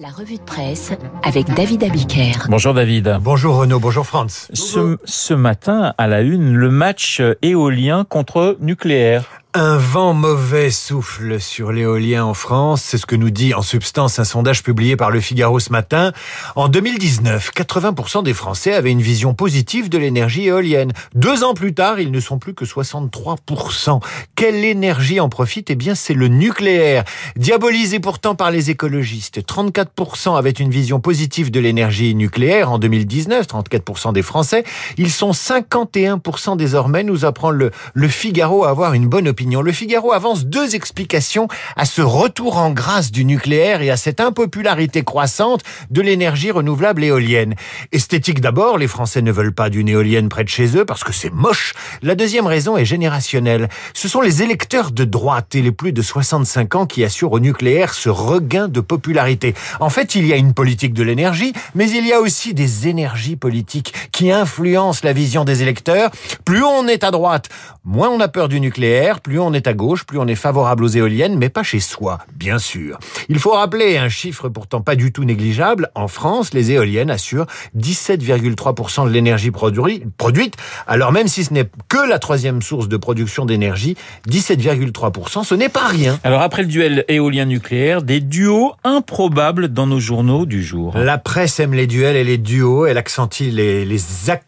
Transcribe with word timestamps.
La 0.00 0.10
revue 0.10 0.36
de 0.36 0.42
presse 0.42 0.92
avec 1.24 1.52
David 1.54 1.82
Abiker. 1.82 2.46
Bonjour 2.48 2.72
David. 2.72 3.18
Bonjour 3.20 3.56
Renaud, 3.56 3.80
bonjour 3.80 4.06
Franz. 4.06 4.48
Ce, 4.52 4.96
ce 5.04 5.34
matin, 5.34 5.92
à 5.98 6.06
la 6.06 6.20
une, 6.20 6.54
le 6.54 6.70
match 6.70 7.20
éolien 7.42 8.04
contre 8.04 8.56
nucléaire. 8.60 9.37
Un 9.54 9.78
vent 9.78 10.12
mauvais 10.12 10.70
souffle 10.70 11.40
sur 11.40 11.72
l'éolien 11.72 12.22
en 12.26 12.34
France, 12.34 12.82
c'est 12.82 12.98
ce 12.98 13.06
que 13.06 13.16
nous 13.16 13.30
dit 13.30 13.54
en 13.54 13.62
substance 13.62 14.18
un 14.18 14.24
sondage 14.24 14.62
publié 14.62 14.94
par 14.94 15.10
le 15.10 15.20
Figaro 15.20 15.58
ce 15.58 15.72
matin. 15.72 16.12
En 16.54 16.68
2019, 16.68 17.52
80% 17.56 18.22
des 18.22 18.34
Français 18.34 18.74
avaient 18.74 18.90
une 18.90 19.00
vision 19.00 19.32
positive 19.32 19.88
de 19.88 19.96
l'énergie 19.96 20.44
éolienne. 20.44 20.92
Deux 21.14 21.44
ans 21.44 21.54
plus 21.54 21.72
tard, 21.72 21.98
ils 21.98 22.10
ne 22.10 22.20
sont 22.20 22.38
plus 22.38 22.52
que 22.52 22.66
63%. 22.66 24.02
Quelle 24.34 24.66
énergie 24.66 25.18
en 25.18 25.30
profite? 25.30 25.70
Eh 25.70 25.76
bien, 25.76 25.94
c'est 25.94 26.12
le 26.12 26.28
nucléaire. 26.28 27.04
Diabolisé 27.34 28.00
pourtant 28.00 28.34
par 28.34 28.50
les 28.50 28.68
écologistes, 28.68 29.40
34% 29.40 30.36
avaient 30.36 30.50
une 30.50 30.70
vision 30.70 31.00
positive 31.00 31.50
de 31.50 31.58
l'énergie 31.58 32.14
nucléaire 32.14 32.70
en 32.70 32.78
2019, 32.78 33.46
34% 33.46 34.12
des 34.12 34.22
Français. 34.22 34.64
Ils 34.98 35.10
sont 35.10 35.30
51% 35.30 36.58
désormais, 36.58 37.02
nous 37.02 37.24
apprend 37.24 37.50
le, 37.50 37.70
le 37.94 38.08
Figaro 38.08 38.64
à 38.64 38.68
avoir 38.68 38.92
une 38.92 39.08
bonne 39.08 39.26
le 39.40 39.72
Figaro 39.72 40.12
avance 40.12 40.46
deux 40.46 40.74
explications 40.74 41.46
à 41.76 41.84
ce 41.84 42.02
retour 42.02 42.58
en 42.58 42.70
grâce 42.70 43.12
du 43.12 43.24
nucléaire 43.24 43.82
et 43.82 43.90
à 43.90 43.96
cette 43.96 44.20
impopularité 44.20 45.04
croissante 45.04 45.62
de 45.90 46.00
l'énergie 46.00 46.50
renouvelable 46.50 47.04
éolienne. 47.04 47.54
Esthétique 47.92 48.40
d'abord, 48.40 48.78
les 48.78 48.88
Français 48.88 49.22
ne 49.22 49.30
veulent 49.30 49.54
pas 49.54 49.70
d'une 49.70 49.88
éolienne 49.88 50.28
près 50.28 50.42
de 50.42 50.48
chez 50.48 50.76
eux 50.76 50.84
parce 50.84 51.04
que 51.04 51.12
c'est 51.12 51.32
moche. 51.32 51.74
La 52.02 52.16
deuxième 52.16 52.46
raison 52.46 52.76
est 52.76 52.84
générationnelle. 52.84 53.68
Ce 53.94 54.08
sont 54.08 54.20
les 54.20 54.42
électeurs 54.42 54.90
de 54.90 55.04
droite 55.04 55.54
et 55.54 55.62
les 55.62 55.72
plus 55.72 55.92
de 55.92 56.02
65 56.02 56.74
ans 56.74 56.86
qui 56.86 57.04
assurent 57.04 57.32
au 57.32 57.40
nucléaire 57.40 57.94
ce 57.94 58.08
regain 58.08 58.66
de 58.66 58.80
popularité. 58.80 59.54
En 59.78 59.90
fait, 59.90 60.16
il 60.16 60.26
y 60.26 60.32
a 60.32 60.36
une 60.36 60.52
politique 60.52 60.94
de 60.94 61.04
l'énergie, 61.04 61.52
mais 61.76 61.88
il 61.90 62.06
y 62.06 62.12
a 62.12 62.20
aussi 62.20 62.54
des 62.54 62.88
énergies 62.88 63.36
politiques 63.36 63.94
qui 64.10 64.32
influencent 64.32 65.00
la 65.04 65.12
vision 65.12 65.44
des 65.44 65.62
électeurs. 65.62 66.10
Plus 66.44 66.64
on 66.64 66.88
est 66.88 67.04
à 67.04 67.12
droite, 67.12 67.48
moins 67.84 68.08
on 68.08 68.20
a 68.20 68.28
peur 68.28 68.48
du 68.48 68.60
nucléaire, 68.60 69.20
plus 69.28 69.38
on 69.38 69.52
est 69.52 69.66
à 69.66 69.74
gauche, 69.74 70.04
plus 70.04 70.18
on 70.18 70.26
est 70.26 70.34
favorable 70.34 70.84
aux 70.84 70.88
éoliennes, 70.88 71.36
mais 71.36 71.50
pas 71.50 71.62
chez 71.62 71.80
soi, 71.80 72.18
bien 72.34 72.58
sûr. 72.58 72.98
Il 73.28 73.38
faut 73.38 73.50
rappeler 73.50 73.98
un 73.98 74.08
chiffre 74.08 74.48
pourtant 74.48 74.80
pas 74.80 74.96
du 74.96 75.12
tout 75.12 75.24
négligeable. 75.24 75.90
En 75.94 76.08
France, 76.08 76.54
les 76.54 76.72
éoliennes 76.72 77.10
assurent 77.10 77.44
17,3% 77.76 79.04
de 79.06 79.10
l'énergie 79.10 79.50
produite. 79.50 80.56
Alors 80.86 81.12
même 81.12 81.28
si 81.28 81.44
ce 81.44 81.52
n'est 81.52 81.68
que 81.88 82.08
la 82.08 82.18
troisième 82.18 82.62
source 82.62 82.88
de 82.88 82.96
production 82.96 83.44
d'énergie, 83.44 83.98
17,3%, 84.30 85.44
ce 85.44 85.54
n'est 85.54 85.68
pas 85.68 85.88
rien. 85.88 86.18
Alors 86.24 86.40
après 86.40 86.62
le 86.62 86.68
duel 86.68 87.04
éolien-nucléaire, 87.08 88.00
des 88.00 88.20
duos 88.20 88.72
improbables 88.82 89.68
dans 89.68 89.86
nos 89.86 90.00
journaux 90.00 90.46
du 90.46 90.62
jour. 90.62 90.96
La 90.96 91.18
presse 91.18 91.60
aime 91.60 91.74
les 91.74 91.86
duels 91.86 92.16
et 92.16 92.24
les 92.24 92.38
duos. 92.38 92.86
Elle 92.86 92.96
accentue 92.96 93.50
les, 93.50 93.84
les, 93.84 93.98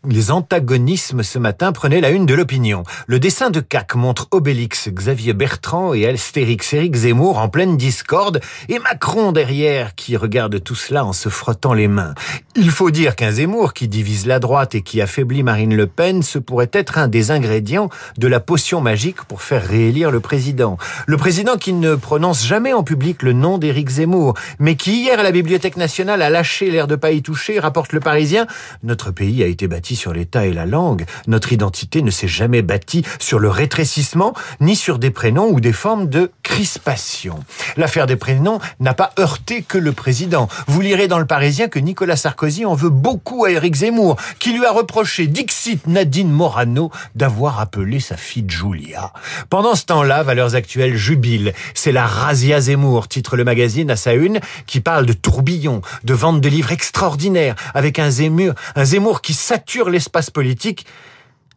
les 0.08 0.30
antagonismes 0.30 1.22
ce 1.22 1.38
matin. 1.38 1.72
Prenez 1.72 2.00
la 2.00 2.08
une 2.08 2.24
de 2.24 2.32
l'opinion. 2.32 2.82
Le 3.06 3.20
dessin 3.20 3.50
de 3.50 3.60
CAC 3.60 3.94
montre 3.94 4.26
Obélix 4.30 4.69
Xavier 4.88 5.32
Bertrand 5.32 5.94
et 5.94 6.06
Astérix 6.06 6.72
Éric 6.72 6.94
Zemmour 6.94 7.38
en 7.38 7.48
pleine 7.48 7.76
discorde 7.76 8.40
et 8.68 8.78
Macron 8.78 9.32
derrière 9.32 9.94
qui 9.94 10.16
regarde 10.16 10.62
tout 10.62 10.74
cela 10.74 11.04
en 11.04 11.12
se 11.12 11.28
frottant 11.28 11.74
les 11.74 11.88
mains. 11.88 12.14
Il 12.56 12.70
faut 12.70 12.90
dire 12.90 13.16
qu'un 13.16 13.32
Zemmour 13.32 13.74
qui 13.74 13.88
divise 13.88 14.26
la 14.26 14.38
droite 14.38 14.74
et 14.74 14.82
qui 14.82 15.00
affaiblit 15.00 15.42
Marine 15.42 15.76
Le 15.76 15.86
Pen, 15.86 16.22
ce 16.22 16.38
pourrait 16.38 16.70
être 16.72 16.98
un 16.98 17.08
des 17.08 17.30
ingrédients 17.30 17.90
de 18.18 18.26
la 18.28 18.40
potion 18.40 18.80
magique 18.80 19.24
pour 19.24 19.42
faire 19.42 19.66
réélire 19.66 20.10
le 20.10 20.20
président. 20.20 20.78
Le 21.06 21.16
président 21.16 21.56
qui 21.56 21.72
ne 21.72 21.94
prononce 21.94 22.44
jamais 22.44 22.72
en 22.72 22.82
public 22.82 23.22
le 23.22 23.32
nom 23.32 23.58
d'Éric 23.58 23.88
Zemmour, 23.88 24.34
mais 24.58 24.76
qui 24.76 25.02
hier 25.02 25.18
à 25.18 25.22
la 25.22 25.32
Bibliothèque 25.32 25.76
nationale 25.76 26.22
a 26.22 26.30
lâché 26.30 26.70
l'air 26.70 26.86
de 26.86 26.96
pas 26.96 27.12
y 27.12 27.22
toucher, 27.22 27.58
rapporte 27.58 27.92
le 27.92 28.00
Parisien. 28.00 28.46
Notre 28.82 29.10
pays 29.10 29.42
a 29.42 29.46
été 29.46 29.68
bâti 29.68 29.96
sur 29.96 30.12
l'État 30.12 30.46
et 30.46 30.52
la 30.52 30.66
langue. 30.66 31.04
Notre 31.26 31.52
identité 31.52 32.02
ne 32.02 32.10
s'est 32.10 32.28
jamais 32.28 32.62
bâtie 32.62 33.04
sur 33.18 33.38
le 33.38 33.48
rétrécissement, 33.48 34.34
ni 34.60 34.76
sur 34.76 34.98
des 34.98 35.10
prénoms 35.10 35.48
ou 35.48 35.60
des 35.60 35.72
formes 35.72 36.08
de 36.08 36.30
crispation. 36.42 37.38
L'affaire 37.76 38.06
des 38.06 38.16
prénoms 38.16 38.58
n'a 38.78 38.94
pas 38.94 39.12
heurté 39.18 39.62
que 39.62 39.78
le 39.78 39.92
président. 39.92 40.48
Vous 40.66 40.80
lirez 40.80 41.08
dans 41.08 41.18
le 41.18 41.26
Parisien 41.26 41.68
que 41.68 41.78
Nicolas 41.78 42.16
Sarkozy 42.16 42.64
en 42.64 42.74
veut 42.74 42.90
beaucoup 42.90 43.44
à 43.44 43.50
Éric 43.50 43.76
Zemmour, 43.76 44.16
qui 44.38 44.52
lui 44.52 44.66
a 44.66 44.72
reproché 44.72 45.26
Dixit 45.26 45.86
Nadine 45.86 46.30
Morano 46.30 46.90
d'avoir 47.14 47.60
appelé 47.60 48.00
sa 48.00 48.16
fille 48.16 48.44
Julia. 48.48 49.12
Pendant 49.48 49.74
ce 49.74 49.84
temps-là, 49.86 50.22
Valeurs 50.22 50.54
Actuelles 50.54 50.96
jubile. 50.96 51.52
C'est 51.74 51.92
la 51.92 52.06
Razia 52.06 52.60
Zemmour, 52.60 53.08
titre 53.08 53.36
le 53.36 53.44
magazine 53.44 53.90
à 53.90 53.96
sa 53.96 54.12
une, 54.12 54.40
qui 54.66 54.80
parle 54.80 55.06
de 55.06 55.12
tourbillon, 55.12 55.82
de 56.04 56.14
vente 56.14 56.40
de 56.40 56.48
livres 56.48 56.72
extraordinaires, 56.72 57.54
avec 57.74 57.98
un 57.98 58.10
Zemmour, 58.10 58.54
un 58.76 58.84
Zemmour 58.84 59.22
qui 59.22 59.34
sature 59.34 59.90
l'espace 59.90 60.30
politique 60.30 60.86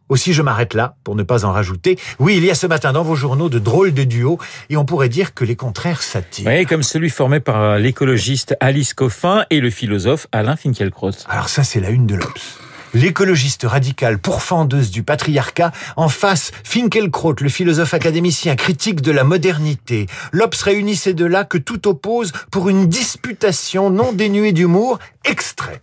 aussi, 0.08 0.32
je 0.32 0.42
m'arrête 0.42 0.74
là 0.74 0.96
pour 1.04 1.14
ne 1.14 1.22
pas 1.22 1.44
en 1.44 1.52
rajouter. 1.52 1.98
Oui, 2.18 2.36
il 2.36 2.44
y 2.44 2.50
a 2.50 2.54
ce 2.54 2.66
matin 2.66 2.92
dans 2.92 3.02
vos 3.02 3.14
journaux 3.14 3.48
de 3.48 3.58
drôles 3.58 3.94
de 3.94 4.04
duos 4.04 4.38
et 4.70 4.76
on 4.76 4.84
pourrait 4.84 5.08
dire 5.08 5.34
que 5.34 5.44
les 5.44 5.56
contraires 5.56 6.02
s'attirent. 6.02 6.46
Oui, 6.46 6.66
comme 6.66 6.82
celui 6.82 7.10
formé 7.10 7.40
par 7.40 7.78
l'écologiste 7.78 8.56
Alice 8.60 8.94
Coffin 8.94 9.44
et 9.50 9.60
le 9.60 9.70
philosophe 9.70 10.26
Alain 10.32 10.56
Finkielkraut. 10.56 11.12
Alors 11.28 11.48
ça, 11.48 11.64
c'est 11.64 11.80
la 11.80 11.90
une 11.90 12.06
de 12.06 12.14
l'Obs 12.14 12.58
l'écologiste 12.94 13.64
radical 13.64 14.18
pourfendeuse 14.18 14.90
du 14.90 15.02
patriarcat, 15.02 15.72
en 15.96 16.08
face 16.08 16.52
Finkelkraut, 16.62 17.34
le 17.40 17.48
philosophe 17.48 17.92
académicien 17.92 18.56
critique 18.56 19.02
de 19.02 19.10
la 19.10 19.24
modernité. 19.24 20.06
L'Obs 20.32 20.62
réunit 20.62 20.96
ces 20.96 21.12
deux-là 21.12 21.44
que 21.44 21.58
tout 21.58 21.88
oppose 21.88 22.32
pour 22.50 22.68
une 22.68 22.86
disputation 22.86 23.90
non 23.90 24.12
dénuée 24.12 24.52
d'humour, 24.52 24.98
extrait. 25.24 25.82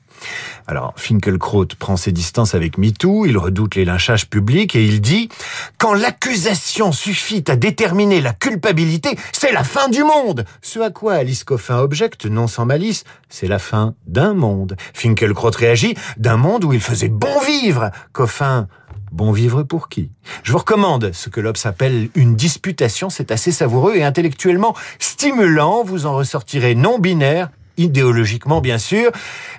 Alors, 0.68 0.94
Finkelkraut 0.96 1.66
prend 1.78 1.98
ses 1.98 2.12
distances 2.12 2.56
avec 2.56 2.78
MeToo, 2.78 3.26
il 3.26 3.38
redoute 3.38 3.76
les 3.76 3.86
lynchages 3.86 4.30
publics 4.30 4.76
et 4.76 4.86
il 4.86 5.02
dit 5.02 5.30
«Quand 5.78 5.94
l'accusation 5.94 6.92
suffit 6.92 7.44
à 7.48 7.56
déterminer 7.56 8.22
la 8.22 8.34
culpabilité, 8.34 9.18
c'est 9.32 9.52
la 9.52 9.64
fin 9.64 9.90
du 9.90 10.04
monde!» 10.04 10.46
Ce 10.62 10.80
à 10.80 10.90
quoi 10.90 11.16
Alice 11.16 11.44
Coffin 11.44 11.78
objecte, 11.80 12.26
non 12.26 12.48
sans 12.48 12.66
malice, 12.66 13.04
c'est 13.30 13.48
la 13.48 13.60
fin 13.60 13.96
d'un 14.08 14.34
monde. 14.34 14.76
Finkelkraut 14.94 15.52
réagit 15.52 15.96
«D'un 16.18 16.38
monde 16.38 16.64
où 16.64 16.74
il 16.74 16.82
faisait 16.82 17.10
bon 17.10 17.40
vivre!» 17.46 17.92
Coffin 18.14 18.68
Bon 19.12 19.34
vivre 19.34 19.64
pour 19.64 19.90
qui? 19.90 20.10
Je 20.44 20.54
vous 20.54 20.60
recommande 20.60 21.12
ce 21.12 21.28
que 21.28 21.42
l'Obs 21.42 21.66
appelle 21.66 22.10
une 22.16 22.38
disputation, 22.38 23.10
c'est 23.10 23.32
assez 23.32 23.52
savoureux 23.52 23.98
et 23.98 24.06
intellectuellement 24.06 24.74
stimulant, 25.00 25.84
vous 25.84 26.06
en 26.06 26.16
ressortirez 26.16 26.76
non 26.76 26.98
binaire 26.98 27.50
idéologiquement 27.78 28.62
bien 28.62 28.78
sûr. 28.78 29.12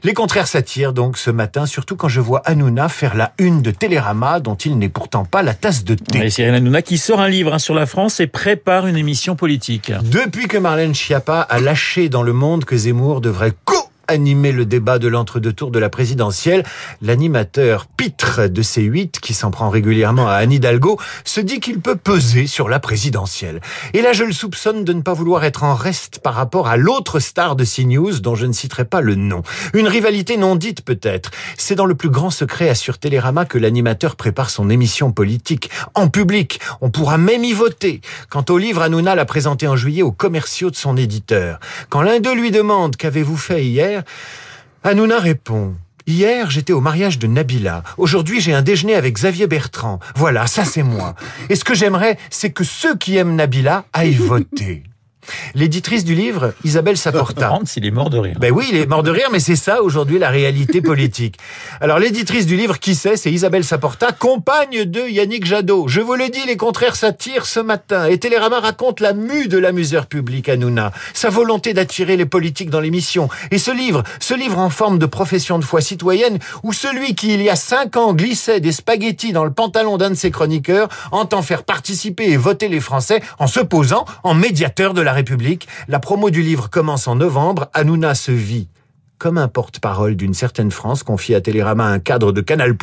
Les 0.03 0.15
contraires 0.15 0.49
s'attirent 0.49 0.93
donc 0.93 1.19
ce 1.19 1.31
matin, 1.31 1.67
surtout 1.67 1.97
quand 1.97 2.09
je 2.09 2.21
vois 2.21 2.43
Hanouna 2.45 2.89
faire 2.89 3.15
la 3.15 3.33
une 3.39 3.63
de 3.63 3.71
Télérama, 3.71 4.41
dont 4.41 4.55
il 4.55 4.79
n'est 4.79 4.89
pourtant 4.89 5.25
pas 5.25 5.43
la 5.43 5.55
tasse 5.55 5.85
de 5.85 5.95
thé. 5.95 6.25
Et 6.25 6.31
Cyril 6.31 6.55
Hanouna 6.55 6.83
qui 6.83 6.99
sort 6.99 7.21
un 7.21 7.29
livre 7.29 7.55
hein, 7.55 7.59
sur 7.59 7.75
la 7.75 7.87
France 7.87 8.21
et 8.21 8.27
prépare 8.27 8.87
une 8.87 8.97
émission 8.97 9.37
politique. 9.37 9.93
Depuis 10.05 10.49
que 10.49 10.59
Marlène 10.59 10.95
Schiappa 10.95 11.41
a 11.41 11.61
lâché 11.61 12.09
dans 12.09 12.23
le 12.23 12.33
monde 12.33 12.65
que 12.65 12.77
Zemmour 12.77 13.21
devrait 13.21 13.55
animer 14.09 14.53
le 14.53 14.67
débat 14.67 14.99
de 14.99 15.09
l'entre-deux 15.09 15.53
tours 15.53 15.71
de 15.71 15.79
la 15.79 15.89
présidentielle. 15.89 16.65
L'animateur 17.01 17.87
pitre 17.87 18.49
de 18.49 18.63
C8, 18.63 19.21
qui 19.21 19.35
s'en 19.35 19.51
prend 19.51 19.71
régulièrement 19.71 20.29
à 20.29 20.35
Anne 20.35 20.53
Hidalgo, 20.53 20.99
se 21.25 21.41
dit 21.41 21.61
qu'il 21.61 21.81
peut 21.81 21.97
peser 21.97 22.47
sur 22.47 22.69
la 22.69 22.81
présidentielle. 22.81 23.61
Et 23.95 24.03
là, 24.03 24.13
je 24.13 24.25
le 24.25 24.33
soupçonne 24.33 24.85
de 24.85 24.93
ne 24.93 25.03
pas 25.03 25.13
vouloir 25.13 25.45
être 25.45 25.63
en 25.63 25.75
reste 25.75 26.21
par 26.21 26.35
rapport 26.35 26.69
à 26.69 26.77
l'autre 26.77 27.21
star 27.21 27.57
de 27.57 27.65
CNews, 27.65 28.21
dont 28.21 28.35
je 28.35 28.47
ne 28.47 28.53
citerai 28.53 28.85
pas 28.85 29.01
le 29.01 29.15
nom. 29.15 29.43
Une 29.75 29.89
rivalité 29.89 30.37
non 30.37 30.57
dite 30.57 30.83
peut-être. 30.85 31.31
C'est 31.57 31.75
dans 31.75 31.87
le 31.87 31.95
plus 31.95 32.11
grand 32.11 32.31
secret 32.31 32.69
assure 32.69 32.99
Télérama 32.99 33.45
que 33.45 33.59
l'animateur 33.59 34.17
prépare 34.17 34.51
son 34.51 34.71
émission 34.71 35.13
politique. 35.13 35.71
En 35.95 36.09
public, 36.09 36.61
on 36.81 36.91
pourra 36.91 37.19
même 37.19 37.45
y 37.45 37.53
voter. 37.53 38.01
Quant 38.31 38.45
au 38.49 38.59
livre, 38.59 38.83
Hanouna 38.83 39.15
l'a 39.15 39.25
présenté 39.25 39.67
en 39.67 39.77
juillet 39.77 40.03
aux 40.03 40.13
commerciaux 40.13 40.71
de 40.71 40.77
son 40.77 40.97
éditeur. 40.97 41.61
Quand 41.89 42.03
l'un 42.03 42.21
d'eux 42.21 42.35
lui 42.35 42.51
demande 42.51 42.97
«Qu'avez-vous 42.99 43.37
fait 43.37 43.65
hier?», 43.65 43.92
Hanouna 44.85 45.19
répond 45.19 45.75
Hier, 46.07 46.51
j'étais 46.51 46.73
au 46.73 46.81
mariage 46.81 47.19
de 47.19 47.27
Nabila. 47.27 47.85
Aujourd'hui, 47.97 48.41
j'ai 48.41 48.53
un 48.53 48.63
déjeuner 48.63 48.97
avec 48.97 49.15
Xavier 49.15 49.47
Bertrand. 49.47 50.01
Voilà, 50.17 50.47
ça 50.49 50.65
c'est 50.65 50.83
moi. 50.83 51.15
Et 51.49 51.55
ce 51.55 51.65
que 51.65 51.75
j'aimerais, 51.75 52.19
c'est 52.29 52.51
que 52.51 52.65
ceux 52.65 52.97
qui 52.97 53.17
aiment 53.17 53.37
Nabila 53.37 53.85
aillent 53.93 54.15
voter. 54.15 54.83
L'éditrice 55.55 56.05
du 56.05 56.15
livre, 56.15 56.53
Isabelle 56.65 56.97
Saporta. 56.97 57.59
s'il 57.65 57.87
est 57.87 57.91
mort 57.91 58.11
de 58.11 58.19
rire. 58.19 58.37
Ben 58.41 58.53
oui, 58.53 58.67
il 58.73 58.77
est 58.77 58.87
mort 58.87 59.03
de 59.03 59.11
rire, 59.11 59.29
mais 59.31 59.39
c'est 59.41 59.57
ça 59.57 59.83
aujourd'hui 59.83 60.19
la 60.19 60.29
réalité 60.29 60.81
politique. 60.81 61.37
Alors 61.81 61.99
l'éditrice 61.99 62.47
du 62.47 62.57
livre, 62.57 62.79
qui 62.79 62.95
sait, 62.95 63.17
c'est 63.17 63.31
Isabelle 63.31 63.65
Saporta, 63.65 64.13
compagne 64.13 64.85
de 64.85 65.01
Yannick 65.01 65.45
Jadot. 65.45 65.89
Je 65.89 66.01
vous 66.01 66.15
le 66.15 66.29
dis, 66.29 66.45
les 66.47 66.57
contraires 66.57 66.97
s'attirent 66.97 67.47
ce 67.47 67.61
matin. 67.61 68.07
Et 68.07 68.19
Télérama 68.19 68.61
raconte 68.61 69.01
la 69.01 69.13
mue 69.13 69.47
de 69.47 69.59
l'amuseur 69.59 70.07
public 70.07 70.49
Hanouna, 70.49 70.91
sa 71.15 71.31
volonté 71.31 71.75
d'attirer 71.75 72.17
les 72.17 72.27
politiques 72.27 72.71
dans 72.71 72.81
l'émission. 72.81 73.29
Et 73.53 73.59
ce 73.59 73.71
livre, 73.71 74.03
ce 74.19 74.35
livre 74.35 74.59
en 74.59 74.71
forme 74.71 74.99
de 74.99 75.07
profession 75.07 75.59
de 75.59 75.65
foi 75.65 75.81
citoyenne, 75.81 76.39
où 76.65 76.73
celui 76.73 77.15
qui, 77.15 77.35
il 77.35 77.43
y 77.43 77.51
a 77.51 77.57
cinq 77.57 77.97
ans, 77.97 78.15
glissait 78.15 78.61
des 78.61 78.73
spaghettis 78.73 79.33
dans 79.33 79.45
le 79.45 79.53
pantalon 79.53 79.99
d'un 79.99 80.11
de 80.11 80.15
ses 80.15 80.31
chroniqueurs, 80.31 80.89
entend 81.13 81.43
faire 81.43 81.63
participer 81.63 82.31
et 82.31 82.37
voter 82.37 82.69
les 82.69 82.81
Français 82.81 83.23
en 83.39 83.47
se 83.47 83.61
posant 83.61 84.05
en 84.25 84.35
médiateur 84.35 84.95
de 84.95 85.01
la 85.01 85.13
la 85.13 85.17
La 85.89 85.99
promo 85.99 86.31
du 86.31 86.43
livre 86.43 86.71
commence 86.71 87.09
en 87.09 87.17
novembre. 87.17 87.69
Hanouna 87.75 88.15
se 88.15 88.33
vit 88.33 88.69
comme 89.23 89.39
un 89.39 89.47
porte-parole 89.47 90.17
d'une 90.17 90.35
certaine 90.35 90.73
France, 90.73 91.05
confie 91.05 91.37
à 91.37 91.41
Télérama 91.41 91.85
un 91.85 92.01
cadre 92.01 92.33
de 92.33 92.41
Canal+, 92.41 92.75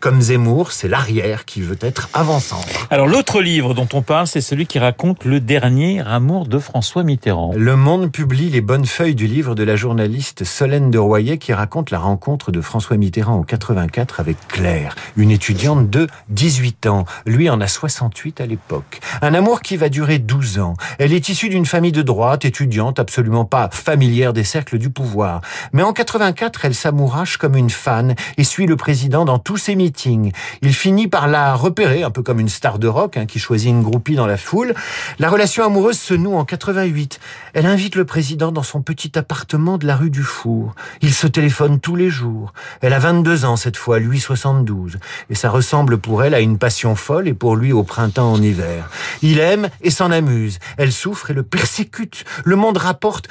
comme 0.00 0.22
Zemmour, 0.22 0.72
c'est 0.72 0.88
l'arrière 0.88 1.44
qui 1.44 1.60
veut 1.60 1.76
être 1.82 2.08
avançant. 2.14 2.62
Alors 2.88 3.06
l'autre 3.06 3.42
livre 3.42 3.74
dont 3.74 3.88
on 3.92 4.00
parle, 4.00 4.26
c'est 4.26 4.40
celui 4.40 4.66
qui 4.66 4.78
raconte 4.78 5.26
le 5.26 5.40
dernier 5.40 6.00
amour 6.00 6.46
de 6.46 6.58
François 6.58 7.02
Mitterrand. 7.02 7.52
Le 7.54 7.76
Monde 7.76 8.10
publie 8.10 8.48
les 8.48 8.62
bonnes 8.62 8.86
feuilles 8.86 9.14
du 9.14 9.26
livre 9.26 9.54
de 9.54 9.62
la 9.62 9.76
journaliste 9.76 10.44
Solène 10.44 10.90
de 10.90 10.96
Royer 10.96 11.36
qui 11.36 11.52
raconte 11.52 11.90
la 11.90 11.98
rencontre 11.98 12.50
de 12.50 12.62
François 12.62 12.96
Mitterrand 12.96 13.40
en 13.40 13.42
84 13.42 14.20
avec 14.20 14.38
Claire, 14.48 14.94
une 15.18 15.30
étudiante 15.30 15.90
de 15.90 16.06
18 16.30 16.86
ans. 16.86 17.04
Lui 17.26 17.50
en 17.50 17.60
a 17.60 17.66
68 17.66 18.40
à 18.40 18.46
l'époque. 18.46 19.00
Un 19.20 19.34
amour 19.34 19.60
qui 19.60 19.76
va 19.76 19.90
durer 19.90 20.18
12 20.18 20.60
ans. 20.60 20.78
Elle 20.98 21.12
est 21.12 21.28
issue 21.28 21.50
d'une 21.50 21.66
famille 21.66 21.92
de 21.92 22.00
droite, 22.00 22.46
étudiante, 22.46 22.98
absolument 22.98 23.44
pas 23.44 23.68
familière 23.70 24.32
des 24.32 24.44
cercles 24.44 24.78
du 24.78 24.88
pouvoir. 24.88 25.42
Mais 25.74 25.82
en 25.82 25.92
84, 25.92 26.64
elle 26.64 26.74
s'amourache 26.74 27.36
comme 27.36 27.56
une 27.56 27.68
fan 27.68 28.14
et 28.38 28.44
suit 28.44 28.66
le 28.66 28.76
président 28.76 29.24
dans 29.24 29.40
tous 29.40 29.56
ses 29.56 29.74
meetings. 29.74 30.30
Il 30.62 30.72
finit 30.72 31.08
par 31.08 31.26
la 31.26 31.56
repérer, 31.56 32.04
un 32.04 32.12
peu 32.12 32.22
comme 32.22 32.38
une 32.38 32.48
star 32.48 32.78
de 32.78 32.86
rock 32.86 33.16
hein, 33.16 33.26
qui 33.26 33.40
choisit 33.40 33.70
une 33.70 33.82
groupie 33.82 34.14
dans 34.14 34.28
la 34.28 34.36
foule. 34.36 34.72
La 35.18 35.28
relation 35.28 35.64
amoureuse 35.64 35.98
se 35.98 36.14
noue 36.14 36.36
en 36.36 36.44
88. 36.44 37.18
Elle 37.54 37.66
invite 37.66 37.96
le 37.96 38.04
président 38.04 38.52
dans 38.52 38.62
son 38.62 38.82
petit 38.82 39.18
appartement 39.18 39.76
de 39.76 39.84
la 39.84 39.96
rue 39.96 40.10
du 40.10 40.22
Four. 40.22 40.76
Il 41.02 41.12
se 41.12 41.26
téléphone 41.26 41.80
tous 41.80 41.96
les 41.96 42.08
jours. 42.08 42.52
Elle 42.80 42.92
a 42.92 43.00
22 43.00 43.44
ans 43.44 43.56
cette 43.56 43.76
fois, 43.76 43.98
lui 43.98 44.20
72. 44.20 44.98
Et 45.28 45.34
ça 45.34 45.50
ressemble 45.50 45.98
pour 45.98 46.22
elle 46.22 46.34
à 46.34 46.40
une 46.40 46.56
passion 46.56 46.94
folle 46.94 47.26
et 47.26 47.34
pour 47.34 47.56
lui 47.56 47.72
au 47.72 47.82
printemps 47.82 48.30
en 48.30 48.40
hiver. 48.40 48.88
Il 49.22 49.40
aime 49.40 49.68
et 49.82 49.90
s'en 49.90 50.12
amuse. 50.12 50.60
Elle 50.76 50.92
souffre 50.92 51.32
et 51.32 51.34
le 51.34 51.42
persécute. 51.42 52.24
Le 52.44 52.54
monde 52.54 52.76
rapporte 52.76 53.28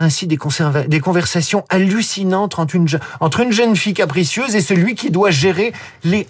ainsi 0.00 0.26
des, 0.26 0.38
conversations 0.38 1.64
hallucinantes 1.68 2.58
entre 2.58 2.74
une, 2.74 2.88
entre 3.20 3.40
une 3.40 3.52
jeune 3.52 3.76
fille 3.76 3.92
capricieuse 3.94 4.56
et 4.56 4.62
celui 4.62 4.94
qui 4.94 5.10
doit 5.10 5.30
gérer 5.30 5.72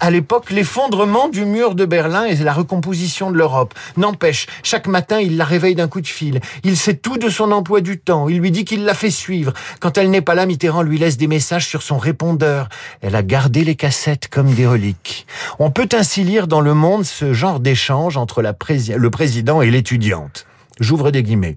à 0.00 0.10
l'époque 0.10 0.50
l'effondrement 0.50 1.28
du 1.28 1.44
mur 1.44 1.76
de 1.76 1.84
Berlin 1.84 2.24
et 2.24 2.34
la 2.34 2.52
recomposition 2.52 3.30
de 3.30 3.38
l'Europe. 3.38 3.72
N'empêche, 3.96 4.46
chaque 4.64 4.88
matin, 4.88 5.20
il 5.20 5.36
la 5.36 5.44
réveille 5.44 5.76
d'un 5.76 5.86
coup 5.86 6.00
de 6.00 6.08
fil. 6.08 6.40
Il 6.64 6.76
sait 6.76 6.94
tout 6.94 7.16
de 7.16 7.28
son 7.28 7.52
emploi 7.52 7.80
du 7.80 7.98
temps. 7.98 8.28
Il 8.28 8.40
lui 8.40 8.50
dit 8.50 8.64
qu'il 8.64 8.84
la 8.84 8.94
fait 8.94 9.10
suivre. 9.10 9.52
Quand 9.78 9.96
elle 9.96 10.10
n'est 10.10 10.20
pas 10.20 10.34
là, 10.34 10.46
Mitterrand 10.46 10.82
lui 10.82 10.98
laisse 10.98 11.16
des 11.16 11.28
messages 11.28 11.66
sur 11.66 11.82
son 11.82 11.96
répondeur. 11.96 12.68
Elle 13.00 13.14
a 13.14 13.22
gardé 13.22 13.62
les 13.62 13.76
cassettes 13.76 14.26
comme 14.28 14.52
des 14.52 14.66
reliques. 14.66 15.26
On 15.60 15.70
peut 15.70 15.88
ainsi 15.92 16.24
lire 16.24 16.48
dans 16.48 16.60
le 16.60 16.74
monde 16.74 17.04
ce 17.04 17.32
genre 17.32 17.60
d'échange 17.60 18.16
entre 18.16 18.42
le 18.42 19.10
président 19.10 19.62
et 19.62 19.70
l'étudiante. 19.70 20.46
J'ouvre 20.80 21.12
des 21.12 21.22
guillemets. 21.22 21.56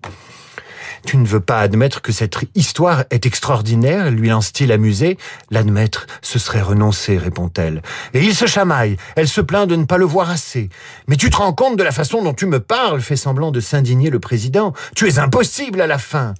Tu 1.06 1.18
ne 1.18 1.26
veux 1.26 1.40
pas 1.40 1.60
admettre 1.60 2.02
que 2.02 2.12
cette 2.12 2.38
histoire 2.56 3.04
est 3.10 3.26
extraordinaire 3.26 4.12
lui 4.12 4.30
lance-t-il 4.30 4.72
amusé. 4.72 5.18
L'admettre, 5.52 6.08
ce 6.22 6.40
serait 6.40 6.62
renoncer, 6.62 7.18
répond-elle. 7.18 7.82
Et 8.14 8.24
il 8.24 8.34
se 8.34 8.46
chamaille. 8.46 8.98
Elle 9.16 9.28
se 9.28 9.42
plaint 9.42 9.68
de 9.68 9.76
ne 9.76 9.86
pas 9.86 9.98
le 9.98 10.06
voir 10.06 10.30
assez. 10.30 10.70
Mais 11.08 11.18
tu 11.18 11.30
te 11.30 11.38
rends 11.38 11.54
compte 11.54 11.78
de 11.78 11.84
la 11.84 11.92
façon 11.92 12.24
dont 12.24 12.34
tu 12.34 12.46
me 12.46 12.60
parles, 12.60 13.02
fait 13.02 13.16
semblant 13.16 13.52
de 13.52 13.60
s'indigner 13.60 14.10
le 14.10 14.20
président. 14.20 14.74
Tu 14.96 15.08
es 15.08 15.20
impossible 15.20 15.82
à 15.82 15.88
la 15.88 15.98
fin. 15.98 16.34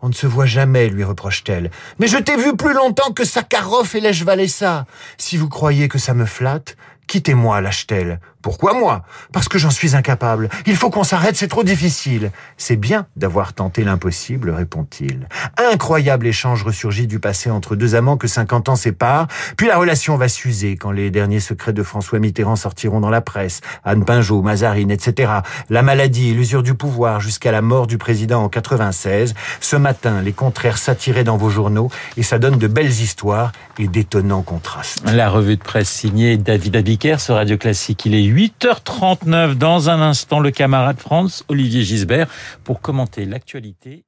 On 0.00 0.08
ne 0.08 0.14
se 0.14 0.26
voit 0.26 0.46
jamais, 0.46 0.88
lui 0.88 1.04
reproche-t-elle. 1.04 1.70
Mais 1.98 2.06
je 2.06 2.18
t'ai 2.18 2.36
vu 2.36 2.56
plus 2.56 2.74
longtemps 2.74 3.12
que 3.12 3.24
Sakharov 3.24 3.94
et 3.94 4.00
Lech 4.00 4.24
Walesa. 4.24 4.86
Si 5.16 5.36
vous 5.36 5.48
croyez 5.48 5.88
que 5.88 5.98
ça 5.98 6.14
me 6.14 6.26
flatte, 6.26 6.76
quittez-moi, 7.06 7.60
lâche-t-elle. 7.60 8.20
Pourquoi 8.46 8.74
moi? 8.74 9.02
Parce 9.32 9.48
que 9.48 9.58
j'en 9.58 9.70
suis 9.70 9.96
incapable. 9.96 10.48
Il 10.66 10.76
faut 10.76 10.88
qu'on 10.88 11.02
s'arrête, 11.02 11.34
c'est 11.34 11.48
trop 11.48 11.64
difficile. 11.64 12.30
C'est 12.56 12.76
bien 12.76 13.06
d'avoir 13.16 13.54
tenté 13.54 13.82
l'impossible, 13.82 14.50
répond-il. 14.50 15.26
Incroyable 15.72 16.28
échange 16.28 16.62
ressurgit 16.62 17.08
du 17.08 17.18
passé 17.18 17.50
entre 17.50 17.74
deux 17.74 17.96
amants 17.96 18.16
que 18.16 18.28
50 18.28 18.68
ans 18.68 18.76
séparent, 18.76 19.26
puis 19.56 19.66
la 19.66 19.76
relation 19.76 20.16
va 20.16 20.28
s'user 20.28 20.76
quand 20.76 20.92
les 20.92 21.10
derniers 21.10 21.40
secrets 21.40 21.72
de 21.72 21.82
François 21.82 22.20
Mitterrand 22.20 22.54
sortiront 22.54 23.00
dans 23.00 23.10
la 23.10 23.20
presse. 23.20 23.62
Anne 23.84 24.04
Pinjot, 24.04 24.42
Mazarine, 24.42 24.92
etc. 24.92 25.32
La 25.68 25.82
maladie, 25.82 26.32
l'usure 26.32 26.62
du 26.62 26.74
pouvoir 26.74 27.20
jusqu'à 27.20 27.50
la 27.50 27.62
mort 27.62 27.88
du 27.88 27.98
président 27.98 28.44
en 28.44 28.48
96. 28.48 29.34
Ce 29.60 29.74
matin, 29.74 30.22
les 30.22 30.32
contraires 30.32 30.78
s'attiraient 30.78 31.24
dans 31.24 31.36
vos 31.36 31.50
journaux 31.50 31.90
et 32.16 32.22
ça 32.22 32.38
donne 32.38 32.58
de 32.58 32.68
belles 32.68 32.86
histoires 32.86 33.50
et 33.78 33.88
d'étonnants 33.88 34.42
contrastes. 34.42 35.02
La 35.04 35.28
revue 35.30 35.56
de 35.56 35.62
presse 35.62 35.90
signée 35.90 36.36
David 36.36 36.76
Abiker 36.96 37.20
sur 37.20 37.34
Radio 37.34 37.58
Classique. 37.58 38.06
Il 38.06 38.14
est 38.14 38.22
8h39 38.22 39.52
dans 39.52 39.90
un 39.90 40.00
instant 40.00 40.40
le 40.40 40.50
camarade 40.50 40.98
France 40.98 41.44
Olivier 41.48 41.82
Gisbert 41.82 42.26
pour 42.64 42.80
commenter 42.80 43.26
l'actualité 43.26 44.06